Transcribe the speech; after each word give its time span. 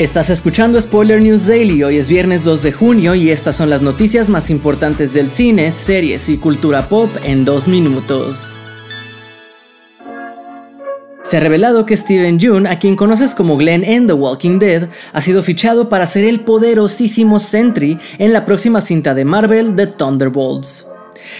Estás 0.00 0.30
escuchando 0.30 0.80
Spoiler 0.80 1.20
News 1.20 1.46
Daily, 1.46 1.82
hoy 1.82 1.98
es 1.98 2.08
viernes 2.08 2.42
2 2.42 2.62
de 2.62 2.72
junio 2.72 3.14
y 3.14 3.28
estas 3.28 3.56
son 3.56 3.68
las 3.68 3.82
noticias 3.82 4.30
más 4.30 4.48
importantes 4.48 5.12
del 5.12 5.28
cine, 5.28 5.70
series 5.72 6.30
y 6.30 6.38
cultura 6.38 6.88
pop 6.88 7.10
en 7.22 7.44
dos 7.44 7.68
minutos. 7.68 8.54
Se 11.22 11.36
ha 11.36 11.40
revelado 11.40 11.84
que 11.84 11.98
Steven 11.98 12.38
Yeun, 12.38 12.66
a 12.66 12.78
quien 12.78 12.96
conoces 12.96 13.34
como 13.34 13.58
Glenn 13.58 13.84
en 13.84 14.06
The 14.06 14.14
Walking 14.14 14.58
Dead, 14.58 14.88
ha 15.12 15.20
sido 15.20 15.42
fichado 15.42 15.90
para 15.90 16.06
ser 16.06 16.24
el 16.24 16.40
poderosísimo 16.40 17.38
Sentry 17.38 17.98
en 18.16 18.32
la 18.32 18.46
próxima 18.46 18.80
cinta 18.80 19.12
de 19.12 19.26
Marvel, 19.26 19.76
The 19.76 19.88
Thunderbolts. 19.88 20.89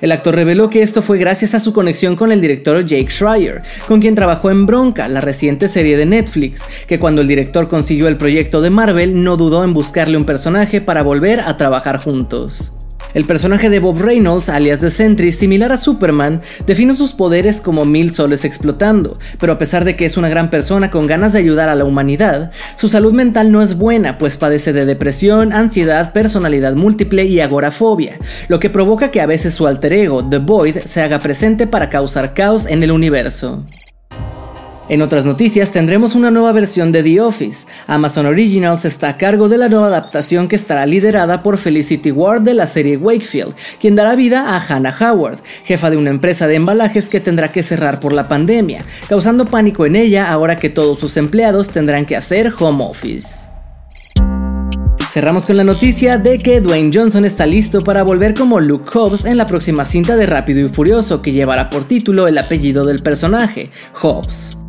El 0.00 0.12
actor 0.12 0.34
reveló 0.34 0.70
que 0.70 0.82
esto 0.82 1.02
fue 1.02 1.18
gracias 1.18 1.54
a 1.54 1.60
su 1.60 1.72
conexión 1.72 2.16
con 2.16 2.32
el 2.32 2.40
director 2.40 2.84
Jake 2.84 3.10
Schreier, 3.10 3.62
con 3.88 4.00
quien 4.00 4.14
trabajó 4.14 4.50
en 4.50 4.66
Bronca, 4.66 5.08
la 5.08 5.20
reciente 5.20 5.68
serie 5.68 5.96
de 5.96 6.06
Netflix, 6.06 6.62
que 6.86 6.98
cuando 6.98 7.20
el 7.22 7.28
director 7.28 7.68
consiguió 7.68 8.08
el 8.08 8.16
proyecto 8.16 8.60
de 8.60 8.70
Marvel 8.70 9.22
no 9.22 9.36
dudó 9.36 9.64
en 9.64 9.74
buscarle 9.74 10.16
un 10.16 10.24
personaje 10.24 10.80
para 10.80 11.02
volver 11.02 11.40
a 11.40 11.56
trabajar 11.56 11.98
juntos. 11.98 12.72
El 13.14 13.24
personaje 13.24 13.68
de 13.68 13.78
Bob 13.78 14.00
Reynolds, 14.00 14.48
alias 14.48 14.78
The 14.78 14.90
Sentry, 14.90 15.32
similar 15.32 15.70
a 15.72 15.76
Superman, 15.76 16.40
define 16.66 16.94
sus 16.94 17.12
poderes 17.12 17.60
como 17.60 17.84
mil 17.84 18.12
soles 18.14 18.44
explotando, 18.44 19.18
pero 19.38 19.52
a 19.52 19.58
pesar 19.58 19.84
de 19.84 19.96
que 19.96 20.06
es 20.06 20.16
una 20.16 20.30
gran 20.30 20.48
persona 20.48 20.90
con 20.90 21.06
ganas 21.06 21.34
de 21.34 21.40
ayudar 21.40 21.68
a 21.68 21.74
la 21.74 21.84
humanidad, 21.84 22.52
su 22.76 22.88
salud 22.88 23.12
mental 23.12 23.52
no 23.52 23.60
es 23.60 23.76
buena, 23.76 24.16
pues 24.16 24.38
padece 24.38 24.72
de 24.72 24.86
depresión, 24.86 25.52
ansiedad, 25.52 26.12
personalidad 26.12 26.74
múltiple 26.74 27.26
y 27.26 27.40
agorafobia, 27.40 28.16
lo 28.48 28.58
que 28.58 28.70
provoca 28.70 29.10
que 29.10 29.20
a 29.20 29.26
veces 29.26 29.54
su 29.54 29.66
alter 29.66 29.92
ego, 29.92 30.24
The 30.26 30.38
Void, 30.38 30.78
se 30.84 31.02
haga 31.02 31.18
presente 31.18 31.66
para 31.66 31.90
causar 31.90 32.32
caos 32.32 32.66
en 32.66 32.82
el 32.82 32.92
universo. 32.92 33.62
En 34.88 35.00
otras 35.00 35.24
noticias 35.24 35.70
tendremos 35.70 36.16
una 36.16 36.32
nueva 36.32 36.50
versión 36.52 36.90
de 36.90 37.04
The 37.04 37.20
Office. 37.20 37.68
Amazon 37.86 38.26
Originals 38.26 38.84
está 38.84 39.10
a 39.10 39.16
cargo 39.16 39.48
de 39.48 39.56
la 39.56 39.68
nueva 39.68 39.86
adaptación 39.86 40.48
que 40.48 40.56
estará 40.56 40.86
liderada 40.86 41.42
por 41.42 41.56
Felicity 41.56 42.10
Ward 42.10 42.42
de 42.42 42.54
la 42.54 42.66
serie 42.66 42.96
Wakefield, 42.96 43.54
quien 43.80 43.94
dará 43.94 44.16
vida 44.16 44.56
a 44.56 44.60
Hannah 44.60 44.96
Howard, 45.00 45.38
jefa 45.64 45.88
de 45.88 45.96
una 45.96 46.10
empresa 46.10 46.48
de 46.48 46.56
embalajes 46.56 47.08
que 47.08 47.20
tendrá 47.20 47.48
que 47.48 47.62
cerrar 47.62 48.00
por 48.00 48.12
la 48.12 48.28
pandemia, 48.28 48.84
causando 49.08 49.44
pánico 49.44 49.86
en 49.86 49.94
ella 49.94 50.30
ahora 50.30 50.56
que 50.56 50.68
todos 50.68 50.98
sus 50.98 51.16
empleados 51.16 51.70
tendrán 51.70 52.04
que 52.04 52.16
hacer 52.16 52.52
home 52.58 52.84
office. 52.84 53.46
Cerramos 55.08 55.46
con 55.46 55.58
la 55.58 55.64
noticia 55.64 56.16
de 56.18 56.38
que 56.38 56.60
Dwayne 56.60 56.90
Johnson 56.92 57.24
está 57.24 57.46
listo 57.46 57.82
para 57.82 58.02
volver 58.02 58.34
como 58.34 58.60
Luke 58.60 58.90
Hobbs 58.92 59.26
en 59.26 59.36
la 59.36 59.46
próxima 59.46 59.84
cinta 59.84 60.16
de 60.16 60.26
Rápido 60.26 60.60
y 60.60 60.68
Furioso 60.70 61.22
que 61.22 61.32
llevará 61.32 61.70
por 61.70 61.84
título 61.84 62.26
el 62.26 62.38
apellido 62.38 62.84
del 62.84 63.02
personaje, 63.02 63.70
Hobbs. 64.00 64.61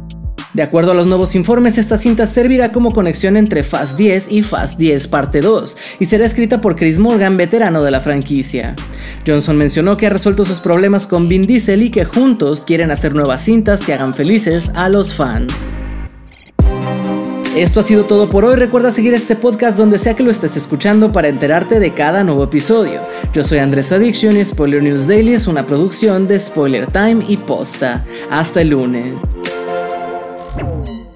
De 0.54 0.62
acuerdo 0.62 0.92
a 0.92 0.96
los 0.96 1.08
nuevos 1.08 1.34
informes, 1.34 1.80
esta 1.80 1.98
cinta 1.98 2.28
servirá 2.28 2.72
como 2.72 2.92
conexión 2.92 3.38
entre 3.38 3.64
Fast 3.64 3.98
10 3.98 4.32
y 4.32 4.44
Fast 4.44 4.78
10 4.78 5.08
Parte 5.08 5.42
2 5.42 5.78
y 6.00 6.06
será 6.06 6.26
escrita 6.26 6.62
por 6.62 6.76
Chris 6.76 7.00
Morgan, 7.00 7.38
veterano 7.38 7.82
de 7.82 7.90
la 7.90 8.02
franquicia. 8.02 8.76
Johnson 9.26 9.58
mencionó 9.58 9.98
que 9.98 10.06
ha 10.06 10.12
resuelto 10.12 10.46
sus 10.46 10.60
problemas 10.60 11.08
con 11.08 11.28
Vin 11.28 11.48
Diesel 11.48 11.82
y 11.82 11.90
que 11.90 12.06
juntos 12.06 12.66
quieren 12.66 12.92
hacer 12.92 13.16
nuevas 13.16 13.44
cintas 13.44 13.82
que 13.82 13.94
hagan 13.94 14.14
felices 14.14 14.72
a 14.76 14.90
los 14.90 15.16
fans. 15.16 15.68
Esto 17.56 17.80
ha 17.80 17.84
sido 17.84 18.06
todo 18.06 18.30
por 18.30 18.46
hoy. 18.46 18.56
Recuerda 18.56 18.92
seguir 18.92 19.14
este 19.14 19.36
podcast 19.36 19.78
donde 19.78 20.00
sea 20.00 20.16
que 20.16 20.24
lo 20.24 20.32
estés 20.32 20.58
escuchando 20.58 21.12
para 21.12 21.30
enterarte 21.30 21.80
de 21.80 21.94
cada 21.94 22.24
nuevo 22.24 22.44
episodio. 22.44 23.02
Yo 23.34 23.44
soy 23.44 23.60
Andrés 23.60 23.92
Addiction 23.92 24.38
y 24.38 24.46
Spoiler 24.46 24.82
News 24.82 25.08
Daily 25.08 25.34
es 25.34 25.48
una 25.48 25.66
producción 25.66 26.28
de 26.28 26.40
Spoiler 26.40 26.88
Time 26.88 27.24
y 27.28 27.38
Posta. 27.38 28.04
Hasta 28.32 28.62
el 28.62 28.70
lunes. 28.70 29.14
Thank 30.56 30.88
you. 30.88 31.13